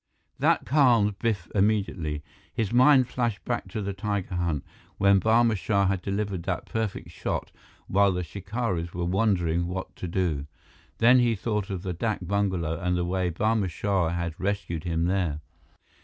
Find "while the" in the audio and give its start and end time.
7.85-8.23